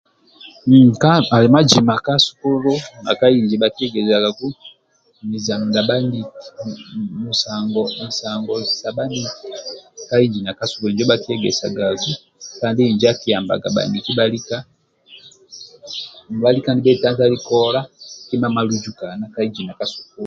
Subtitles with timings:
[0.93, 4.47] Nka ali mazima ka sukulu na ka inji bhakiegesagaku
[5.29, 6.39] muzano ndia bhaniki
[7.23, 9.45] musango musango sa bhaniki
[10.91, 12.11] injo bhakiegesagaku
[12.59, 14.57] kandi injo akiyambaga bhaniki bhalika
[16.75, 17.79] nibhetantali kola
[18.27, 20.19] kima maluzukana ka inji na ka sukulu